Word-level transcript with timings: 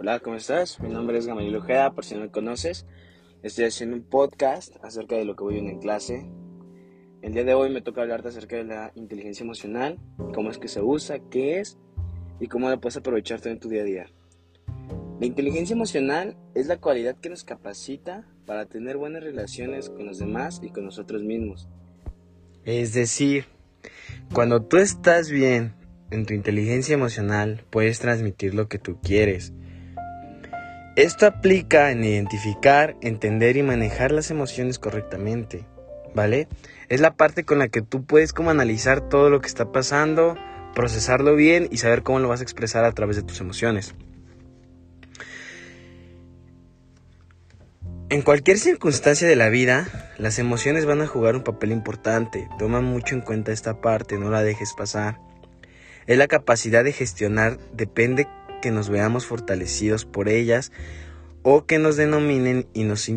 Hola, 0.00 0.20
¿cómo 0.20 0.36
estás? 0.36 0.78
Mi 0.78 0.90
nombre 0.90 1.18
es 1.18 1.26
Gamaliel 1.26 1.56
Ojeda, 1.56 1.92
por 1.92 2.04
si 2.04 2.14
no 2.14 2.20
me 2.20 2.30
conoces. 2.30 2.86
Estoy 3.42 3.64
haciendo 3.64 3.96
un 3.96 4.04
podcast 4.04 4.76
acerca 4.84 5.16
de 5.16 5.24
lo 5.24 5.34
que 5.34 5.42
voy 5.42 5.54
viendo 5.54 5.72
en 5.72 5.80
clase. 5.80 6.24
El 7.20 7.32
día 7.32 7.42
de 7.42 7.54
hoy 7.54 7.70
me 7.70 7.82
toca 7.82 8.02
hablarte 8.02 8.28
acerca 8.28 8.54
de 8.54 8.62
la 8.62 8.92
inteligencia 8.94 9.42
emocional, 9.42 9.98
cómo 10.34 10.52
es 10.52 10.58
que 10.58 10.68
se 10.68 10.80
usa, 10.80 11.18
qué 11.32 11.58
es 11.58 11.78
y 12.38 12.46
cómo 12.46 12.70
la 12.70 12.76
puedes 12.76 12.96
aprovechar 12.96 13.44
en 13.48 13.58
tu 13.58 13.68
día 13.68 13.82
a 13.82 13.86
día. 13.86 14.06
La 15.18 15.26
inteligencia 15.26 15.74
emocional 15.74 16.36
es 16.54 16.68
la 16.68 16.76
cualidad 16.76 17.16
que 17.16 17.30
nos 17.30 17.42
capacita 17.42 18.24
para 18.46 18.66
tener 18.66 18.98
buenas 18.98 19.24
relaciones 19.24 19.90
con 19.90 20.06
los 20.06 20.20
demás 20.20 20.60
y 20.62 20.70
con 20.70 20.84
nosotros 20.84 21.24
mismos. 21.24 21.68
Es 22.64 22.94
decir, 22.94 23.46
cuando 24.32 24.62
tú 24.62 24.76
estás 24.76 25.28
bien 25.28 25.74
en 26.12 26.24
tu 26.24 26.34
inteligencia 26.34 26.94
emocional, 26.94 27.64
puedes 27.70 27.98
transmitir 27.98 28.54
lo 28.54 28.68
que 28.68 28.78
tú 28.78 29.00
quieres 29.02 29.52
esto 30.98 31.26
aplica 31.26 31.92
en 31.92 32.02
identificar, 32.02 32.96
entender 33.02 33.56
y 33.56 33.62
manejar 33.62 34.10
las 34.10 34.32
emociones 34.32 34.80
correctamente, 34.80 35.64
¿vale? 36.12 36.48
Es 36.88 37.00
la 37.00 37.14
parte 37.14 37.44
con 37.44 37.60
la 37.60 37.68
que 37.68 37.82
tú 37.82 38.04
puedes 38.04 38.32
como 38.32 38.50
analizar 38.50 39.08
todo 39.08 39.30
lo 39.30 39.40
que 39.40 39.46
está 39.46 39.70
pasando, 39.70 40.36
procesarlo 40.74 41.36
bien 41.36 41.68
y 41.70 41.76
saber 41.76 42.02
cómo 42.02 42.18
lo 42.18 42.26
vas 42.26 42.40
a 42.40 42.42
expresar 42.42 42.84
a 42.84 42.90
través 42.90 43.14
de 43.14 43.22
tus 43.22 43.40
emociones. 43.40 43.94
En 48.10 48.22
cualquier 48.22 48.58
circunstancia 48.58 49.28
de 49.28 49.36
la 49.36 49.50
vida, 49.50 49.86
las 50.18 50.40
emociones 50.40 50.84
van 50.84 51.00
a 51.00 51.06
jugar 51.06 51.36
un 51.36 51.44
papel 51.44 51.70
importante. 51.70 52.48
Toma 52.58 52.80
mucho 52.80 53.14
en 53.14 53.20
cuenta 53.20 53.52
esta 53.52 53.80
parte, 53.80 54.18
no 54.18 54.30
la 54.30 54.42
dejes 54.42 54.74
pasar. 54.76 55.20
Es 56.08 56.18
la 56.18 56.26
capacidad 56.26 56.82
de 56.82 56.92
gestionar, 56.92 57.56
depende 57.72 58.26
que 58.60 58.70
nos 58.70 58.88
veamos 58.88 59.26
fortalecidos 59.26 60.04
por 60.04 60.28
ellas 60.28 60.72
o 61.42 61.66
que 61.66 61.78
nos 61.78 61.96
denominen 61.96 62.66
y 62.74 62.84
nos 62.84 63.10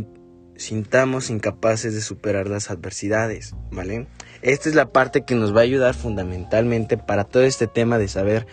sintamos 0.55 1.29
incapaces 1.29 1.93
de 1.93 2.01
superar 2.01 2.47
las 2.47 2.69
adversidades, 2.69 3.55
¿vale? 3.71 4.07
Esta 4.41 4.69
es 4.69 4.75
la 4.75 4.91
parte 4.91 5.23
que 5.23 5.35
nos 5.35 5.55
va 5.55 5.59
a 5.59 5.63
ayudar 5.63 5.93
fundamentalmente 5.93 6.97
para 6.97 7.23
todo 7.25 7.43
este 7.43 7.67
tema 7.67 7.97
de 7.97 8.07
saber 8.07 8.47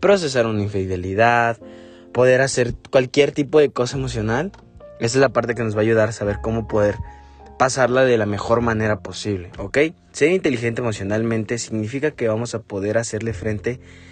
procesar 0.00 0.46
una 0.46 0.62
infidelidad, 0.62 1.58
poder 2.12 2.40
hacer 2.40 2.74
cualquier 2.90 3.32
tipo 3.32 3.60
de 3.60 3.70
cosa 3.70 3.96
emocional. 3.96 4.52
Esta 5.00 5.18
es 5.18 5.22
la 5.22 5.28
parte 5.28 5.54
que 5.54 5.62
nos 5.62 5.74
va 5.74 5.80
a 5.80 5.82
ayudar 5.82 6.08
a 6.08 6.12
saber 6.12 6.38
cómo 6.42 6.66
poder 6.66 6.96
pasarla 7.58 8.04
de 8.04 8.16
la 8.16 8.26
mejor 8.26 8.60
manera 8.60 9.00
posible, 9.00 9.50
¿ok? 9.58 9.78
Ser 10.12 10.30
inteligente 10.30 10.80
emocionalmente 10.80 11.58
significa 11.58 12.12
que 12.12 12.28
vamos 12.28 12.54
a 12.54 12.60
poder 12.60 12.98
hacerle 12.98 13.32
frente 13.32 13.80
a 13.80 14.07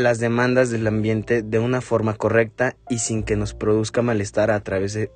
las 0.00 0.18
demandas 0.18 0.70
del 0.70 0.86
ambiente 0.86 1.42
de 1.42 1.58
una 1.58 1.80
forma 1.80 2.14
correcta 2.14 2.76
y 2.90 2.98
sin 2.98 3.22
que 3.22 3.36
nos 3.36 3.54
produzca 3.54 4.02
malestar 4.02 4.50
a 4.50 4.60
través 4.60 4.92
de 4.92 5.10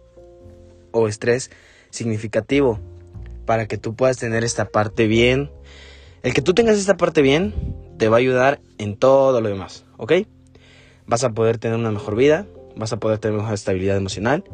o 0.93 1.09
estrés 1.09 1.51
significativo 1.91 2.81
para 3.45 3.67
que 3.67 3.77
tú 3.77 3.95
puedas 3.95 4.17
tener 4.17 4.45
esta 4.45 4.67
parte 4.67 5.07
bien. 5.07 5.51
El 6.23 6.33
que 6.33 6.43
tú 6.43 6.55
tengas 6.55 6.79
esta 6.79 6.97
parte 6.97 7.21
bien 7.21 7.55
te 7.99 8.09
va 8.09 8.17
a 8.17 8.21
ayudar 8.21 8.61
en 8.79 8.97
todo 8.97 9.41
lo 9.41 9.49
demás, 9.49 9.85
¿ok? 9.99 10.13
Vas 11.07 11.25
a 11.25 11.31
poder 11.31 11.59
tener 11.59 11.77
una 11.77 11.91
mejor 11.91 12.17
vida, 12.17 12.47
vas 12.75 12.93
a 12.93 12.99
poder 12.99 13.19
tener 13.19 13.37
mejor 13.37 13.55
estabilidad 13.55 13.97
emocional 13.97 14.45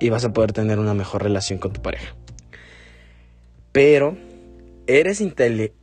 y 0.00 0.08
vas 0.08 0.24
a 0.24 0.32
poder 0.32 0.52
tener 0.52 0.78
una 0.78 0.94
mejor 0.94 1.22
relación 1.22 1.58
con 1.58 1.72
tu 1.72 1.80
pareja. 1.80 2.16
Pero, 3.70 4.16
¿eres, 4.86 5.22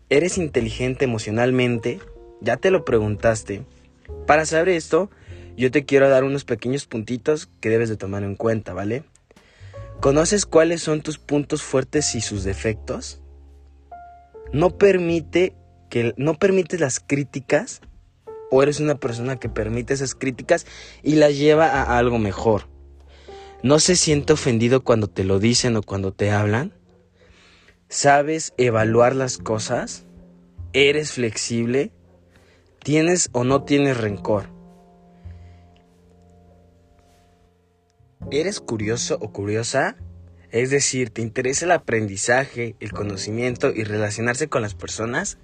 eres 0.10 0.38
inteligente 0.38 1.06
emocionalmente? 1.06 2.00
¿Ya 2.42 2.58
te 2.58 2.72
lo 2.72 2.84
preguntaste? 2.84 3.64
Para 4.26 4.46
saber 4.46 4.70
esto, 4.70 5.12
yo 5.56 5.70
te 5.70 5.86
quiero 5.86 6.10
dar 6.10 6.24
unos 6.24 6.44
pequeños 6.44 6.88
puntitos 6.88 7.48
que 7.62 7.70
debes 7.70 7.88
de 7.88 7.98
tomar 7.98 8.24
en 8.24 8.36
cuenta, 8.36 8.74
¿vale? 8.74 9.04
¿Conoces 10.00 10.48
cuáles 10.48 10.82
son 10.82 11.02
tus 11.02 11.20
puntos 11.20 11.62
fuertes 11.62 12.16
y 12.16 12.22
sus 12.22 12.44
defectos? 12.44 13.22
No 14.52 14.78
permite 14.78 15.56
que 15.92 16.16
no 16.18 16.34
permites 16.34 16.80
las 16.80 17.00
críticas 17.00 17.82
o 18.50 18.64
eres 18.64 18.80
una 18.80 18.96
persona 18.96 19.38
que 19.38 19.48
permite 19.48 19.94
esas 19.94 20.16
críticas 20.16 20.66
y 21.04 21.16
las 21.16 21.38
lleva 21.38 21.68
a 21.68 22.00
algo 22.00 22.18
mejor. 22.18 22.68
No 23.62 23.80
se 23.80 23.96
siente 23.96 24.34
ofendido 24.34 24.84
cuando 24.84 25.08
te 25.08 25.24
lo 25.24 25.38
dicen 25.38 25.78
o 25.78 25.84
cuando 25.84 26.12
te 26.12 26.32
hablan. 26.32 26.74
¿Sabes 27.88 28.54
evaluar 28.58 29.16
las 29.16 29.38
cosas? 29.38 30.06
¿Eres 30.74 31.12
flexible? 31.12 31.92
¿Tienes 32.84 33.30
o 33.32 33.44
no 33.44 33.64
tienes 33.64 33.98
rencor? 33.98 34.50
¿Eres 38.32 38.60
curioso 38.60 39.20
o 39.22 39.32
curiosa? 39.32 39.98
Es 40.50 40.72
decir, 40.72 41.12
¿te 41.12 41.22
interesa 41.22 41.66
el 41.66 41.74
aprendizaje, 41.74 42.76
el 42.80 42.92
conocimiento 42.92 43.72
y 43.72 43.84
relacionarse 43.84 44.48
con 44.48 44.64
las 44.64 44.74
personas? 44.74 45.38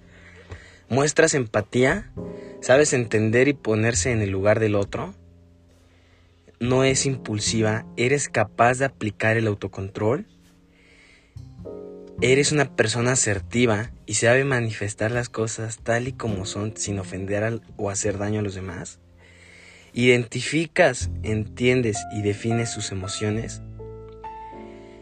¿Muestras 0.89 1.35
empatía? 1.35 2.11
¿Sabes 2.59 2.93
entender 2.93 3.47
y 3.47 3.53
ponerse 3.53 4.11
en 4.11 4.23
el 4.23 4.31
lugar 4.31 4.59
del 4.59 4.73
otro? 4.73 5.13
¿No 6.59 6.83
es 6.83 7.05
impulsiva? 7.05 7.85
¿Eres 7.97 8.29
capaz 8.29 8.79
de 8.79 8.85
aplicar 8.85 9.37
el 9.37 9.45
autocontrol? 9.45 10.25
Eres 12.19 12.51
una 12.51 12.75
persona 12.75 13.11
asertiva 13.11 13.91
y 14.07 14.15
sabe 14.15 14.43
manifestar 14.43 15.11
las 15.11 15.29
cosas 15.29 15.77
tal 15.83 16.07
y 16.07 16.13
como 16.13 16.47
son 16.47 16.75
sin 16.75 16.97
ofender 16.97 17.61
o 17.75 17.91
hacer 17.91 18.17
daño 18.17 18.39
a 18.39 18.43
los 18.43 18.55
demás. 18.55 18.99
Identificas, 19.93 21.11
entiendes 21.21 21.97
y 22.11 22.23
defines 22.23 22.71
sus 22.71 22.91
emociones. 22.91 23.61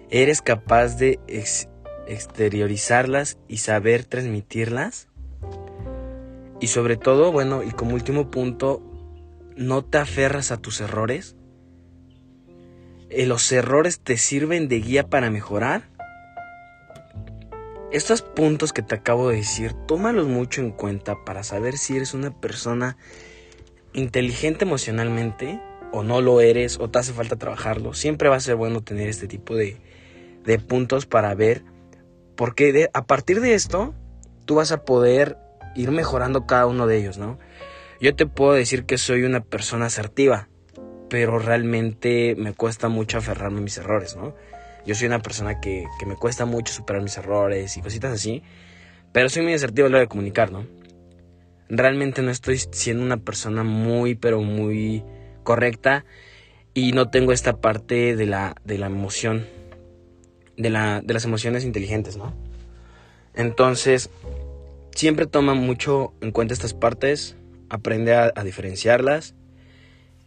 Eres 0.09 0.41
capaz 0.41 0.97
de 0.97 1.19
exteriorizarlas 2.05 3.37
y 3.47 3.57
saber 3.57 4.03
transmitirlas. 4.03 5.07
Y 6.59 6.67
sobre 6.67 6.97
todo, 6.97 7.31
bueno, 7.31 7.63
y 7.63 7.71
como 7.71 7.93
último 7.93 8.29
punto, 8.29 8.83
no 9.55 9.85
te 9.85 9.99
aferras 9.99 10.51
a 10.51 10.57
tus 10.57 10.81
errores. 10.81 11.37
Eh, 13.09 13.25
¿Los 13.25 13.49
errores 13.53 14.01
te 14.01 14.17
sirven 14.17 14.67
de 14.67 14.81
guía 14.81 15.07
para 15.07 15.29
mejorar? 15.29 15.94
Estos 17.91 18.23
puntos 18.23 18.73
que 18.73 18.81
te 18.81 18.95
acabo 18.95 19.29
de 19.29 19.37
decir, 19.37 19.73
tómalos 19.73 20.27
mucho 20.27 20.61
en 20.61 20.71
cuenta 20.71 21.23
para 21.23 21.43
saber 21.43 21.77
si 21.77 21.95
eres 21.95 22.13
una 22.13 22.31
persona 22.31 22.97
inteligente 23.93 24.65
emocionalmente 24.65 25.61
o 25.91 26.03
no 26.03 26.19
lo 26.19 26.41
eres 26.41 26.79
o 26.79 26.89
te 26.89 26.99
hace 26.99 27.13
falta 27.13 27.37
trabajarlo. 27.37 27.93
Siempre 27.93 28.27
va 28.27 28.35
a 28.35 28.41
ser 28.41 28.55
bueno 28.55 28.81
tener 28.81 29.07
este 29.07 29.27
tipo 29.27 29.55
de, 29.55 29.77
de 30.43 30.59
puntos 30.59 31.05
para 31.05 31.33
ver, 31.35 31.63
porque 32.35 32.89
a 32.91 33.05
partir 33.05 33.39
de 33.39 33.53
esto 33.53 33.93
tú 34.45 34.55
vas 34.55 34.71
a 34.71 34.83
poder 34.83 35.37
ir 35.75 35.91
mejorando 35.91 36.45
cada 36.45 36.65
uno 36.65 36.87
de 36.87 36.97
ellos, 36.97 37.17
¿no? 37.17 37.37
Yo 38.01 38.15
te 38.15 38.25
puedo 38.25 38.53
decir 38.53 38.85
que 38.85 38.97
soy 38.97 39.23
una 39.23 39.41
persona 39.41 39.85
asertiva, 39.85 40.49
pero 41.09 41.39
realmente 41.39 42.35
me 42.37 42.53
cuesta 42.53 42.89
mucho 42.89 43.19
aferrarme 43.19 43.59
a 43.59 43.63
mis 43.63 43.77
errores, 43.77 44.15
¿no? 44.15 44.35
Yo 44.85 44.93
soy 44.93 45.07
una 45.07 45.21
persona 45.21 45.59
que, 45.59 45.87
me 46.05 46.15
cuesta 46.15 46.45
mucho 46.45 46.71
superar 46.71 47.01
mis 47.01 47.17
errores 47.17 47.75
y 47.75 47.81
cositas 47.81 48.13
así. 48.13 48.43
Pero 49.11 49.29
soy 49.29 49.41
muy 49.43 49.53
asertivo 49.53 49.87
a 49.87 49.89
la 49.89 49.95
hora 49.95 50.01
de 50.01 50.07
comunicar, 50.07 50.51
¿no? 50.51 50.67
Realmente 51.69 52.21
no 52.21 52.29
estoy 52.29 52.59
siendo 52.59 53.03
una 53.03 53.17
persona 53.17 53.63
muy, 53.63 54.13
pero 54.13 54.41
muy 54.41 55.03
correcta. 55.43 56.05
Y 56.75 56.91
no 56.91 57.09
tengo 57.09 57.31
esta 57.31 57.57
parte 57.57 58.15
de 58.15 58.25
la, 58.27 58.55
de 58.63 58.77
la 58.77 58.87
emoción. 58.87 59.47
De, 60.55 60.69
la, 60.69 61.01
de 61.01 61.13
las 61.13 61.25
emociones 61.25 61.63
inteligentes, 61.63 62.15
¿no? 62.15 62.33
Entonces, 63.33 64.09
siempre 64.93 65.25
toma 65.25 65.55
mucho 65.55 66.13
en 66.21 66.31
cuenta 66.31 66.53
estas 66.53 66.75
partes. 66.75 67.37
Aprende 67.69 68.13
a, 68.13 68.31
diferenciarlas. 68.43 69.33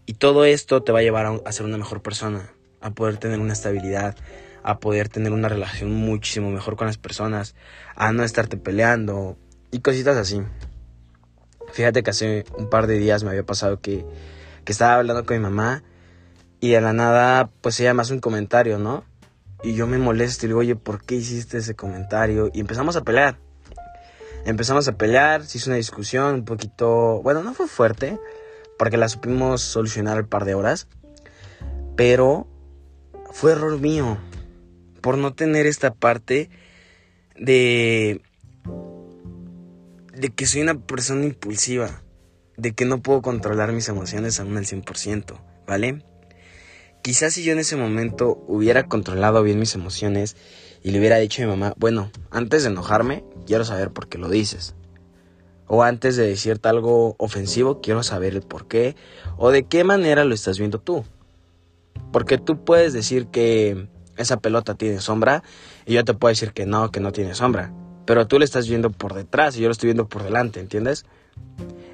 Y 0.05 0.15
todo 0.15 0.45
esto 0.45 0.83
te 0.83 0.91
va 0.91 0.99
a 0.99 1.03
llevar 1.03 1.27
a, 1.27 1.41
a 1.45 1.53
ser 1.53 1.65
una 1.65 1.79
mejor 1.79 2.03
persona. 2.03 2.51
A 2.81 2.91
poder 2.91 3.19
tener 3.19 3.39
una 3.39 3.53
estabilidad 3.53 4.17
a 4.63 4.81
poder 4.81 5.09
tener 5.09 5.33
una 5.33 5.49
relación 5.49 5.93
muchísimo 5.93 6.51
mejor 6.51 6.77
con 6.77 6.87
las 6.87 6.99
personas, 6.99 7.55
a 7.97 8.13
no 8.13 8.25
estarte 8.25 8.57
peleando 8.57 9.37
y 9.71 9.81
cositas 9.81 10.17
así. 10.17 10.43
Fíjate 11.73 12.03
que 12.03 12.11
hace 12.11 12.45
un 12.57 12.71
par 12.71 12.87
de 12.87 12.99
días 12.99 13.25
me 13.25 13.31
había 13.31 13.45
pasado 13.45 13.81
que, 13.81 14.05
que 14.65 14.73
estaba 14.73 14.97
hablando 14.97 15.25
con 15.25 15.37
mi 15.37 15.43
mamá 15.43 15.83
y 16.61 16.71
de 16.71 16.81
la 16.81 16.93
nada 16.93 17.51
pues 17.61 17.79
ella 17.81 17.95
me 17.95 18.03
hace 18.03 18.15
un 18.15 18.21
comentario, 18.21 18.79
¿no? 18.79 19.05
Y 19.63 19.75
yo 19.75 19.87
me 19.87 19.99
molesto 19.99 20.47
y 20.47 20.49
digo, 20.49 20.61
oye, 20.61 20.77
¿por 20.77 21.03
qué 21.05 21.17
hiciste 21.17 21.59
ese 21.59 21.75
comentario? 21.75 22.51
Y 22.53 22.61
empezamos 22.61 22.97
a 22.97 23.03
pelear. 23.03 23.39
Empezamos 24.45 24.87
a 24.89 24.97
pelear, 24.97 25.45
se 25.45 25.59
hizo 25.59 25.71
una 25.71 25.77
discusión 25.77 26.35
un 26.35 26.45
poquito, 26.45 27.21
bueno, 27.23 27.43
no 27.43 27.55
fue 27.55 27.67
fuerte, 27.67 28.19
porque 28.79 28.97
la 28.97 29.09
supimos 29.09 29.61
solucionar 29.61 30.17
al 30.17 30.27
par 30.27 30.45
de 30.45 30.55
horas, 30.55 30.87
pero 31.97 32.47
fue 33.33 33.53
error 33.53 33.79
mío 33.81 34.17
por 35.01 35.19
no 35.19 35.35
tener 35.35 35.67
esta 35.67 35.95
parte 35.95 36.51
de 37.37 38.21
de 40.15 40.31
que 40.31 40.47
soy 40.47 40.63
una 40.63 40.75
persona 40.75 41.25
impulsiva, 41.25 42.03
de 42.57 42.73
que 42.73 42.85
no 42.85 43.01
puedo 43.01 43.23
controlar 43.23 43.73
mis 43.73 43.89
emociones 43.89 44.41
aún 44.41 44.57
al 44.57 44.65
100%. 44.65 45.39
¿vale? 45.69 46.03
Quizás 47.03 47.35
si 47.35 47.45
yo 47.45 47.53
en 47.53 47.61
ese 47.61 47.77
momento 47.77 48.43
hubiera 48.49 48.89
controlado 48.89 49.43
bien 49.45 49.61
mis 49.61 49.75
emociones 49.77 50.35
y 50.83 50.91
le 50.91 50.99
hubiera 50.99 51.19
dicho 51.19 51.43
a 51.43 51.45
mi 51.45 51.51
mamá, 51.53 51.75
bueno, 51.77 52.11
antes 52.31 52.65
de 52.65 52.71
enojarme, 52.71 53.23
quiero 53.47 53.65
saber 53.65 53.91
por 53.91 54.09
qué 54.09 54.19
lo 54.19 54.29
dices. 54.29 54.75
O 55.67 55.83
antes 55.83 56.17
de 56.17 56.27
decirte 56.27 56.69
algo 56.69 57.15
ofensivo, 57.19 57.81
quiero 57.83 58.03
saber 58.03 58.33
el 58.33 58.43
por 58.43 58.67
qué. 58.67 58.97
O 59.37 59.51
de 59.51 59.65
qué 59.65 59.85
manera 59.85 60.25
lo 60.25 60.35
estás 60.35 60.59
viendo 60.59 60.81
tú. 60.81 61.05
Porque 62.11 62.39
tú 62.39 62.65
puedes 62.65 62.95
decir 62.95 63.27
que 63.27 63.87
esa 64.19 64.41
pelota 64.41 64.75
tiene 64.75 65.01
sombra 65.01 65.43
y 65.87 65.95
yo 65.95 66.05
te 66.05 66.15
puedo 66.15 66.31
decir 66.31 66.53
que 66.53 66.67
no, 66.67 66.91
que 66.91 67.01
no 67.01 67.13
tiene 67.13 67.35
sombra. 67.35 67.73
Pero 68.05 68.27
tú 68.27 68.39
le 68.39 68.45
estás 68.45 68.69
viendo 68.69 68.91
por 68.91 69.15
detrás 69.15 69.57
y 69.57 69.61
yo 69.61 69.69
lo 69.69 69.73
estoy 69.73 69.89
viendo 69.89 70.09
por 70.09 70.23
delante, 70.23 70.61
¿entiendes? 70.61 71.07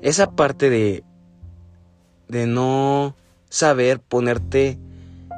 Esa 0.03 0.31
parte 0.31 0.71
de, 0.71 1.05
de 2.29 2.47
no 2.47 3.15
saber 3.49 4.00
ponerte 4.00 4.79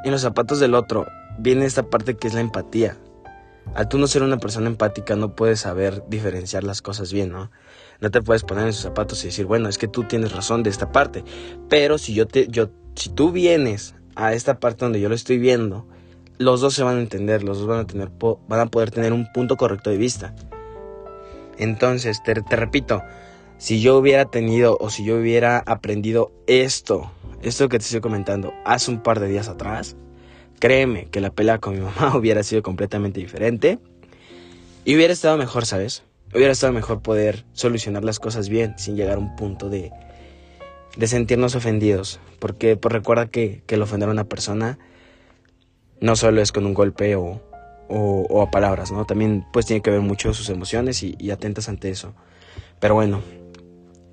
en 0.05 0.11
los 0.11 0.21
zapatos 0.21 0.61
del 0.61 0.75
otro, 0.75 1.07
viene 1.39 1.65
esta 1.65 1.85
parte 1.85 2.17
que 2.17 2.29
es 2.29 2.35
la 2.35 2.41
empatía. 2.41 2.97
Al 3.75 3.89
tú 3.89 3.99
no 3.99 4.07
ser 4.07 4.23
una 4.23 4.39
persona 4.39 4.69
empática 4.69 5.17
no 5.17 5.35
puedes 5.35 5.61
saber 5.61 6.05
diferenciar 6.09 6.63
las 6.63 6.83
cosas 6.83 7.13
bien, 7.13 7.33
¿no? 7.33 7.51
No 8.01 8.11
te 8.11 8.23
puedes 8.23 8.43
poner 8.43 8.67
en 8.67 8.73
sus 8.73 8.83
zapatos 8.83 9.23
y 9.25 9.29
decir, 9.29 9.47
bueno, 9.47 9.69
es 9.69 9.79
que 9.79 9.89
tú 9.89 10.05
tienes 10.05 10.33
razón 10.33 10.63
de 10.63 10.71
esta 10.71 10.93
parte. 10.93 11.25
Pero 11.69 11.99
si 11.99 12.15
yo 12.15 12.27
te, 12.27 12.47
yo, 12.49 12.71
si 12.95 13.11
tú 13.11 13.33
vienes 13.33 13.95
a 14.15 14.35
esta 14.35 14.61
parte 14.61 14.85
donde 14.85 15.01
yo 15.01 15.09
lo 15.09 15.15
estoy 15.15 15.39
viendo, 15.39 15.87
los 16.39 16.61
dos 16.61 16.75
se 16.75 16.83
van 16.83 16.97
a 16.97 17.01
entender, 17.01 17.43
los 17.43 17.59
dos 17.59 17.67
van 17.67 17.81
a 17.81 17.87
tener, 17.87 18.11
van 18.49 18.61
a 18.61 18.67
poder 18.67 18.91
tener 18.91 19.13
un 19.13 19.31
punto 19.33 19.57
correcto 19.57 19.91
de 19.91 19.97
vista. 19.97 20.35
Entonces, 21.59 22.23
te, 22.23 22.35
repito, 22.35 23.03
si 23.59 23.81
yo 23.81 23.97
hubiera 23.97 24.27
tenido 24.27 24.77
o 24.79 24.91
si 24.91 25.05
yo 25.05 25.17
hubiera 25.17 25.59
aprendido 25.59 26.33
esto, 26.47 27.11
esto 27.43 27.69
que 27.69 27.79
te 27.79 27.85
estoy 27.85 28.01
comentando, 28.01 28.53
hace 28.65 28.91
un 28.91 29.03
par 29.03 29.21
de 29.21 29.29
días 29.29 29.49
atrás, 29.49 29.97
créeme 30.59 31.07
que 31.07 31.21
la 31.21 31.31
pelea 31.31 31.59
con 31.59 31.75
mi 31.75 31.81
mamá 31.81 32.17
hubiera 32.17 32.43
sido 32.43 32.63
completamente 32.63 33.21
diferente 33.21 33.79
y 34.85 34.95
hubiera 34.95 35.13
estado 35.13 35.37
mejor, 35.39 35.65
¿sabes? 35.65 36.03
Hubiera 36.35 36.53
estado 36.53 36.73
mejor 36.73 37.01
poder 37.01 37.45
solucionar 37.53 38.05
las 38.05 38.19
cosas 38.19 38.49
bien 38.49 38.75
sin 38.77 38.97
llegar 38.97 39.17
a 39.17 39.21
un 39.21 39.37
punto 39.37 39.71
de, 39.71 39.91
de 40.97 41.07
sentirnos 41.07 41.55
ofendidos. 41.55 42.21
Porque 42.39 42.77
pues, 42.77 42.93
recuerda 42.93 43.27
que, 43.27 43.63
que 43.67 43.77
el 43.77 43.83
ofender 43.83 44.09
a 44.09 44.13
una 44.13 44.25
persona 44.25 44.79
no 46.01 46.17
solo 46.17 46.41
es 46.43 46.53
con 46.53 46.67
un 46.67 46.75
golpe 46.75 47.17
o, 47.17 47.41
o, 47.89 48.43
a 48.43 48.51
palabras, 48.51 48.93
¿no? 48.93 49.05
También 49.05 49.45
pues 49.53 49.67
tiene 49.67 49.83
que 49.83 49.91
ver 49.91 50.01
mucho 50.01 50.35
sus 50.35 50.49
emociones 50.49 51.03
y, 51.03 51.31
atentas 51.31 51.69
ante 51.69 51.91
eso. 51.91 52.15
Pero 52.81 52.95
bueno, 52.95 53.23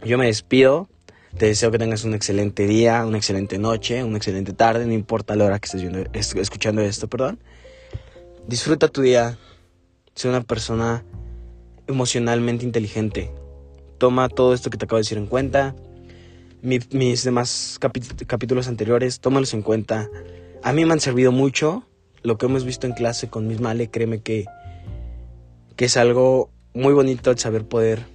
yo 0.03 0.18
me 0.18 0.27
despido. 0.27 0.89
Te 1.38 1.47
deseo 1.47 1.71
que 1.71 1.80
tengas 1.80 2.03
un 2.03 2.13
excelente 2.13 2.68
día, 2.68 3.03
una 3.06 3.18
excelente 3.18 3.57
noche, 3.57 4.03
una 4.03 4.18
excelente 4.18 4.53
tarde, 4.53 4.85
no 4.85 4.94
importa 4.94 5.35
la 5.35 5.45
hora 5.45 5.59
que 5.59 5.65
estés 5.65 6.35
escuchando 6.35 6.81
esto, 6.81 7.07
perdón. 7.07 7.39
Disfruta 8.47 8.88
tu 8.88 9.01
día. 9.01 9.38
Sé 10.13 10.29
una 10.29 10.41
persona 10.41 11.03
emocionalmente 11.88 12.65
inteligente. 12.65 13.31
Toma 13.97 14.29
todo 14.29 14.53
esto 14.53 14.69
que 14.69 14.77
te 14.77 14.86
acabo 14.86 14.97
de 14.97 15.01
decir 15.01 15.18
en 15.18 15.25
cuenta. 15.25 15.74
mis 16.62 17.24
demás 17.24 17.79
capítulos 17.79 18.68
anteriores, 18.68 19.19
tómalos 19.19 19.56
en 19.56 19.63
cuenta. 19.63 20.09
A 20.63 20.71
mí 20.71 20.86
me 20.86 20.94
han 20.94 21.01
servido 21.01 21.33
mucho. 21.33 21.83
Lo 22.21 22.38
que 22.38 22.45
hemos 22.45 22.63
visto 22.63 22.88
en 22.88 22.94
clase 22.94 23.27
con 23.27 23.48
Miss 23.48 23.60
Male, 23.60 23.89
créeme 23.89 24.21
que, 24.21 24.45
que 25.75 25.86
es 25.86 25.98
algo 25.98 26.51
muy 26.74 26.94
bonito 26.94 27.31
el 27.31 27.38
saber 27.38 27.68
poder 27.68 28.06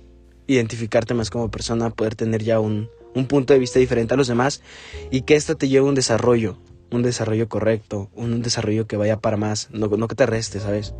identificarte 0.47 1.13
más 1.13 1.29
como 1.29 1.51
persona, 1.51 1.91
poder 1.91 2.15
tener 2.15 2.43
ya 2.43 2.59
un, 2.59 2.89
un 3.15 3.27
punto 3.27 3.53
de 3.53 3.59
vista 3.59 3.79
diferente 3.79 4.15
a 4.15 4.17
los 4.17 4.29
demás 4.29 4.63
y 5.11 5.23
que 5.23 5.35
esto 5.35 5.59
te 5.59 5.69
lleve 5.69 5.85
a 5.85 5.91
un 5.91 5.95
desarrollo, 5.95 6.57
un 6.91 7.03
desarrollo 7.03 7.51
correcto, 7.51 8.09
un 8.15 8.41
desarrollo 8.41 8.87
que 8.87 8.97
vaya 8.97 9.19
para 9.19 9.37
más, 9.37 9.69
no, 9.71 9.89
no 9.89 10.09
que 10.09 10.15
te 10.15 10.25
reste, 10.25 10.59
¿sabes? 10.59 10.95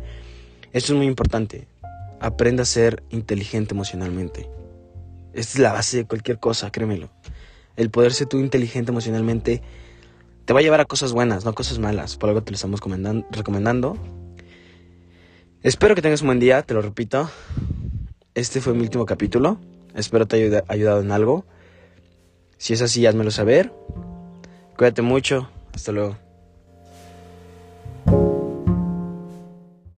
Esto 0.71 0.93
es 0.93 0.97
muy 0.97 1.07
importante. 1.07 1.67
Aprenda 2.19 2.61
a 2.61 2.67
ser 2.67 3.01
inteligente 3.09 3.73
emocionalmente. 3.73 4.47
Esta 5.33 5.53
es 5.53 5.59
la 5.59 5.73
base 5.73 5.97
de 5.97 6.05
cualquier 6.05 6.37
cosa, 6.37 6.71
créemelo. 6.71 7.09
El 7.75 7.89
poder 7.89 8.13
ser 8.13 8.27
tú 8.27 8.37
inteligente 8.37 8.91
emocionalmente 8.91 9.63
te 10.49 10.53
va 10.53 10.61
a 10.61 10.63
llevar 10.63 10.81
a 10.81 10.85
cosas 10.85 11.13
buenas, 11.13 11.45
no 11.45 11.51
a 11.51 11.53
cosas 11.53 11.77
malas. 11.77 12.17
Por 12.17 12.29
algo 12.29 12.41
te 12.41 12.49
lo 12.49 12.55
estamos 12.55 12.79
recomendando. 13.29 13.97
Espero 15.61 15.93
que 15.93 16.01
tengas 16.01 16.21
un 16.21 16.29
buen 16.29 16.39
día, 16.39 16.63
te 16.63 16.73
lo 16.73 16.81
repito. 16.81 17.29
Este 18.33 18.59
fue 18.59 18.73
mi 18.73 18.81
último 18.81 19.05
capítulo. 19.05 19.59
Espero 19.93 20.27
te 20.27 20.37
haya 20.37 20.63
ayudado 20.67 21.01
en 21.01 21.11
algo. 21.11 21.45
Si 22.57 22.73
es 22.73 22.81
así, 22.81 23.05
házmelo 23.05 23.29
saber. 23.29 23.71
Cuídate 24.75 25.03
mucho. 25.03 25.51
Hasta 25.71 25.91
luego. 25.91 26.17